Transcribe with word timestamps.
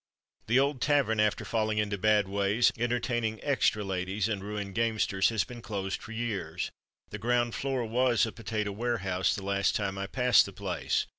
The 0.47 0.57
old 0.59 0.81
tavern, 0.81 1.19
after 1.19 1.45
falling 1.45 1.77
into 1.77 1.95
bad 1.95 2.27
ways, 2.27 2.71
entertaining 2.75 3.39
"extra 3.43 3.83
ladies" 3.83 4.27
and 4.27 4.43
ruined 4.43 4.73
gamesters, 4.73 5.29
has 5.29 5.43
been 5.43 5.61
closed 5.61 6.01
for 6.01 6.11
years. 6.11 6.71
The 7.11 7.19
ground 7.19 7.53
floor 7.53 7.85
was 7.85 8.25
a 8.25 8.31
potato 8.31 8.71
warehouse 8.71 9.35
the 9.35 9.45
last 9.45 9.75
time 9.75 9.99
I 9.99 10.07
passed 10.07 10.47
the 10.47 10.53
place. 10.53 11.05